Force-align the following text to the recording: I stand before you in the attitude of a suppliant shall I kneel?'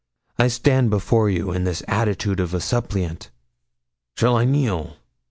I 0.39 0.47
stand 0.47 0.89
before 0.89 1.29
you 1.29 1.51
in 1.51 1.63
the 1.63 1.79
attitude 1.87 2.39
of 2.39 2.55
a 2.55 2.59
suppliant 2.59 3.29
shall 4.17 4.35
I 4.35 4.45
kneel?' 4.45 4.97